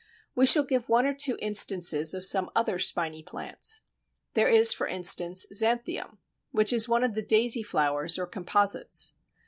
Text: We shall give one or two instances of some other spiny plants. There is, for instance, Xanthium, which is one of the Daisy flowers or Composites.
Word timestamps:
We 0.33 0.47
shall 0.47 0.63
give 0.63 0.89
one 0.89 1.05
or 1.05 1.13
two 1.13 1.37
instances 1.43 2.15
of 2.15 2.25
some 2.25 2.49
other 2.55 2.79
spiny 2.79 3.21
plants. 3.21 3.81
There 4.33 4.49
is, 4.49 4.73
for 4.73 4.87
instance, 4.87 5.45
Xanthium, 5.53 6.17
which 6.49 6.73
is 6.73 6.89
one 6.89 7.03
of 7.03 7.13
the 7.13 7.21
Daisy 7.21 7.61
flowers 7.61 8.17
or 8.17 8.25
Composites. 8.25 9.13